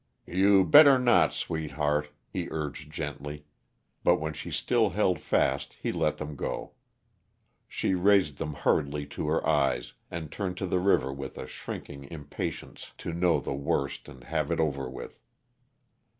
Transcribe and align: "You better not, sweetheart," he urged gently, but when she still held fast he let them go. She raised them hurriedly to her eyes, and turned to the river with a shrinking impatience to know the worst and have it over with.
"You 0.25 0.65
better 0.65 0.97
not, 0.97 1.31
sweetheart," 1.31 2.09
he 2.27 2.47
urged 2.49 2.91
gently, 2.91 3.45
but 4.03 4.15
when 4.19 4.33
she 4.33 4.49
still 4.49 4.89
held 4.89 5.19
fast 5.19 5.75
he 5.79 5.91
let 5.91 6.17
them 6.17 6.35
go. 6.35 6.71
She 7.67 7.93
raised 7.93 8.37
them 8.39 8.55
hurriedly 8.55 9.05
to 9.05 9.27
her 9.27 9.45
eyes, 9.47 9.93
and 10.09 10.31
turned 10.31 10.57
to 10.57 10.65
the 10.65 10.79
river 10.79 11.13
with 11.13 11.37
a 11.37 11.45
shrinking 11.45 12.05
impatience 12.05 12.93
to 12.97 13.13
know 13.13 13.39
the 13.39 13.53
worst 13.53 14.09
and 14.09 14.23
have 14.23 14.49
it 14.49 14.59
over 14.59 14.89
with. 14.89 15.19